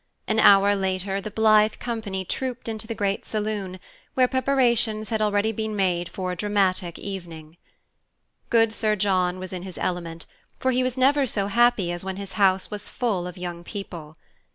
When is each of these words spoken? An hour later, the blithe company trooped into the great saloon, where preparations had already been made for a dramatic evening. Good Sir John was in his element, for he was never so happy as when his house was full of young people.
An 0.27 0.39
hour 0.39 0.75
later, 0.75 1.21
the 1.21 1.29
blithe 1.29 1.75
company 1.79 2.25
trooped 2.25 2.67
into 2.67 2.87
the 2.87 2.95
great 2.95 3.23
saloon, 3.23 3.79
where 4.15 4.27
preparations 4.27 5.09
had 5.09 5.21
already 5.21 5.51
been 5.51 5.75
made 5.75 6.09
for 6.09 6.31
a 6.31 6.35
dramatic 6.35 6.97
evening. 6.97 7.55
Good 8.49 8.73
Sir 8.73 8.95
John 8.95 9.37
was 9.37 9.53
in 9.53 9.61
his 9.61 9.77
element, 9.77 10.25
for 10.57 10.71
he 10.71 10.81
was 10.81 10.97
never 10.97 11.27
so 11.27 11.45
happy 11.45 11.91
as 11.91 12.03
when 12.03 12.15
his 12.17 12.31
house 12.31 12.71
was 12.71 12.89
full 12.89 13.27
of 13.27 13.37
young 13.37 13.63
people. 13.63 14.17